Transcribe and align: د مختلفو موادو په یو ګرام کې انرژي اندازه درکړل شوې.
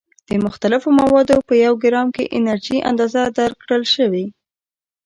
د 0.29 0.31
مختلفو 0.45 0.89
موادو 0.99 1.37
په 1.47 1.53
یو 1.65 1.73
ګرام 1.83 2.07
کې 2.15 2.31
انرژي 2.37 2.77
اندازه 2.89 3.21
درکړل 3.39 3.83
شوې. 3.95 4.25